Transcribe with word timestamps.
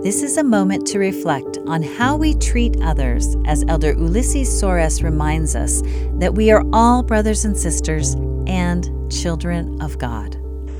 This 0.00 0.22
is 0.22 0.36
a 0.36 0.44
moment 0.44 0.86
to 0.88 1.00
reflect 1.00 1.58
on 1.66 1.82
how 1.82 2.16
we 2.16 2.32
treat 2.34 2.80
others, 2.80 3.34
as 3.46 3.64
Elder 3.66 3.94
Ulisses 3.94 4.46
Soares 4.46 5.02
reminds 5.02 5.56
us 5.56 5.82
that 6.20 6.36
we 6.36 6.52
are 6.52 6.62
all 6.72 7.02
brothers 7.02 7.44
and 7.44 7.58
sisters 7.58 8.14
and 8.46 9.10
children 9.10 9.82
of 9.82 9.98
God. 9.98 10.36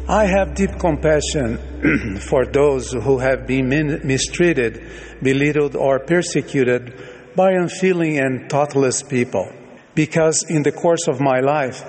I 0.08 0.26
have 0.26 0.54
deep 0.54 0.70
compassion 0.78 2.20
for 2.28 2.46
those 2.46 2.92
who 2.92 3.18
have 3.18 3.44
been 3.44 3.68
mistreated, 4.04 4.88
belittled, 5.20 5.74
or 5.74 5.98
persecuted 5.98 6.94
by 7.34 7.50
unfeeling 7.54 8.18
and 8.18 8.48
thoughtless 8.48 9.02
people. 9.02 9.52
Because 9.96 10.44
in 10.48 10.62
the 10.62 10.70
course 10.70 11.08
of 11.08 11.20
my 11.20 11.40
life, 11.40 11.82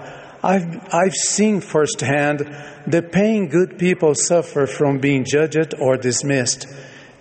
I've, 0.44 0.92
I've 0.92 1.14
seen 1.14 1.62
firsthand 1.62 2.40
the 2.88 3.04
pain 3.04 3.50
good 3.50 3.78
people 3.78 4.16
suffer 4.16 4.66
from 4.66 4.98
being 4.98 5.26
judged 5.26 5.76
or 5.80 5.96
dismissed 5.96 6.66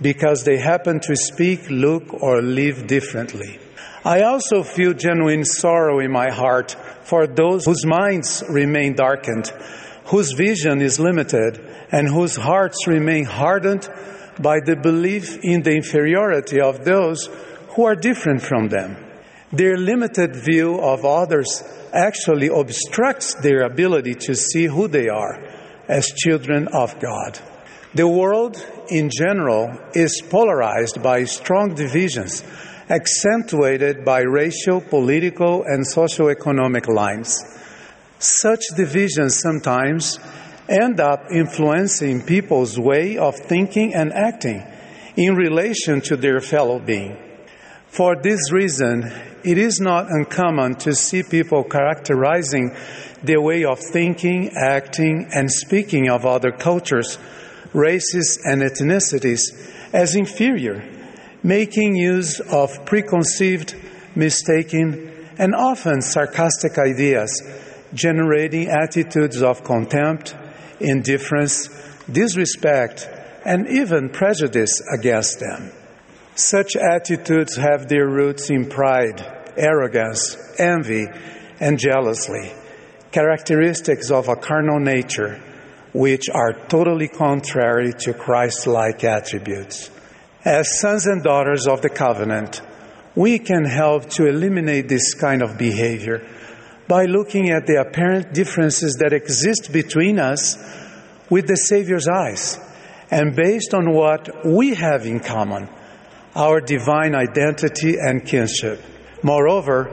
because 0.00 0.44
they 0.44 0.58
happen 0.58 1.00
to 1.00 1.16
speak, 1.16 1.68
look, 1.70 2.22
or 2.22 2.40
live 2.42 2.86
differently. 2.86 3.58
I 4.04 4.22
also 4.22 4.62
feel 4.62 4.94
genuine 4.94 5.44
sorrow 5.44 5.98
in 5.98 6.12
my 6.12 6.30
heart 6.30 6.76
for 7.02 7.26
those 7.26 7.64
whose 7.64 7.84
minds 7.84 8.44
remain 8.48 8.94
darkened 8.94 9.52
whose 10.08 10.32
vision 10.32 10.80
is 10.80 10.98
limited 10.98 11.60
and 11.92 12.08
whose 12.08 12.36
hearts 12.36 12.86
remain 12.86 13.24
hardened 13.24 13.88
by 14.40 14.58
the 14.60 14.76
belief 14.76 15.38
in 15.42 15.62
the 15.62 15.74
inferiority 15.74 16.60
of 16.60 16.84
those 16.84 17.28
who 17.70 17.84
are 17.84 17.94
different 17.94 18.40
from 18.40 18.68
them. 18.68 18.96
Their 19.52 19.76
limited 19.76 20.36
view 20.36 20.80
of 20.80 21.04
others 21.04 21.62
actually 21.92 22.48
obstructs 22.48 23.34
their 23.34 23.62
ability 23.62 24.14
to 24.14 24.34
see 24.34 24.64
who 24.64 24.88
they 24.88 25.08
are 25.08 25.42
as 25.88 26.06
children 26.06 26.68
of 26.68 26.98
God. 27.00 27.38
The 27.94 28.06
world 28.06 28.62
in 28.90 29.08
general 29.08 29.72
is 29.94 30.22
polarized 30.28 31.02
by 31.02 31.24
strong 31.24 31.74
divisions, 31.74 32.44
accentuated 32.90 34.04
by 34.04 34.20
racial, 34.20 34.82
political, 34.82 35.64
and 35.64 35.86
socio-economic 35.86 36.86
lines. 36.86 37.42
Such 38.18 38.62
divisions 38.76 39.40
sometimes 39.40 40.18
end 40.68 41.00
up 41.00 41.32
influencing 41.32 42.26
people's 42.26 42.78
way 42.78 43.16
of 43.16 43.36
thinking 43.36 43.94
and 43.94 44.12
acting 44.12 44.66
in 45.16 45.34
relation 45.34 46.02
to 46.02 46.16
their 46.16 46.40
fellow 46.40 46.78
being. 46.78 47.16
For 47.86 48.16
this 48.16 48.52
reason, 48.52 49.10
it 49.44 49.56
is 49.56 49.80
not 49.80 50.10
uncommon 50.10 50.74
to 50.80 50.94
see 50.94 51.22
people 51.22 51.64
characterizing 51.64 52.76
their 53.22 53.40
way 53.40 53.64
of 53.64 53.78
thinking, 53.78 54.50
acting, 54.54 55.30
and 55.32 55.50
speaking 55.50 56.10
of 56.10 56.26
other 56.26 56.52
cultures, 56.52 57.18
races, 57.78 58.38
and 58.44 58.60
ethnicities 58.60 59.40
as 59.92 60.14
inferior, 60.16 60.82
making 61.42 61.96
use 61.96 62.40
of 62.40 62.84
preconceived, 62.84 63.74
mistaken, 64.14 65.14
and 65.38 65.54
often 65.54 66.02
sarcastic 66.02 66.76
ideas 66.78 67.42
generating 67.94 68.68
attitudes 68.68 69.42
of 69.42 69.64
contempt, 69.64 70.36
indifference, 70.80 71.68
disrespect, 72.10 73.08
and 73.44 73.68
even 73.68 74.10
prejudice 74.10 74.82
against 74.92 75.40
them. 75.40 75.72
Such 76.34 76.76
attitudes 76.76 77.56
have 77.56 77.88
their 77.88 78.08
roots 78.08 78.50
in 78.50 78.68
pride, 78.68 79.24
arrogance, 79.56 80.36
envy, 80.58 81.06
and 81.60 81.78
jealousy, 81.78 82.52
characteristics 83.10 84.10
of 84.10 84.28
a 84.28 84.36
carnal 84.36 84.78
nature 84.78 85.42
which 85.92 86.28
are 86.28 86.52
totally 86.68 87.08
contrary 87.08 87.92
to 88.00 88.14
Christ 88.14 88.66
like 88.66 89.04
attributes. 89.04 89.90
As 90.44 90.80
sons 90.80 91.06
and 91.06 91.22
daughters 91.22 91.66
of 91.66 91.82
the 91.82 91.88
covenant, 91.88 92.60
we 93.14 93.38
can 93.38 93.64
help 93.64 94.08
to 94.10 94.26
eliminate 94.26 94.88
this 94.88 95.14
kind 95.14 95.42
of 95.42 95.58
behavior 95.58 96.26
by 96.86 97.04
looking 97.04 97.50
at 97.50 97.66
the 97.66 97.80
apparent 97.80 98.32
differences 98.32 98.96
that 99.00 99.12
exist 99.12 99.72
between 99.72 100.18
us 100.18 100.56
with 101.28 101.46
the 101.46 101.56
Savior's 101.56 102.08
eyes 102.08 102.58
and 103.10 103.34
based 103.34 103.74
on 103.74 103.92
what 103.92 104.46
we 104.46 104.74
have 104.74 105.04
in 105.04 105.20
common 105.20 105.68
our 106.34 106.60
divine 106.60 107.14
identity 107.14 107.96
and 107.98 108.24
kinship. 108.24 108.80
Moreover, 109.22 109.90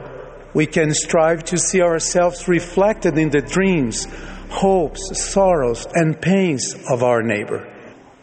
we 0.54 0.66
can 0.66 0.94
strive 0.94 1.44
to 1.44 1.58
see 1.58 1.82
ourselves 1.82 2.46
reflected 2.46 3.18
in 3.18 3.30
the 3.30 3.42
dreams, 3.42 4.06
hopes, 4.50 5.18
sorrows, 5.18 5.86
and 5.94 6.20
pains 6.20 6.74
of 6.90 7.02
our 7.02 7.22
neighbor. 7.22 7.72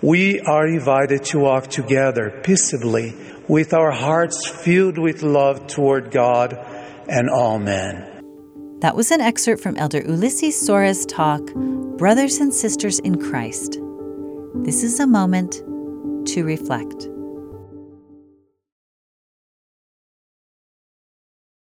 We 0.02 0.42
are 0.42 0.68
invited 0.68 1.24
to 1.26 1.40
walk 1.40 1.68
together 1.68 2.42
peaceably 2.44 3.16
with 3.48 3.74
our 3.74 3.92
hearts 3.92 4.48
filled 4.48 4.98
with 4.98 5.24
love 5.24 5.68
toward 5.68 6.12
God 6.12 6.58
and 7.08 7.30
all 7.30 7.60
men. 7.60 8.10
That 8.80 8.96
was 8.96 9.12
an 9.12 9.22
excerpt 9.22 9.64
from 9.64 9.78
Elder 9.78 10.02
Ulisses 10.02 10.54
Soares' 10.54 11.08
talk, 11.08 11.42
Brothers 11.98 12.40
and 12.40 12.54
Sisters 12.54 13.00
in 13.00 13.16
Christ. 13.18 13.80
This 14.56 14.84
is 14.84 15.00
a 15.00 15.08
moment 15.08 15.62
to 16.28 16.44
reflect. 16.44 17.08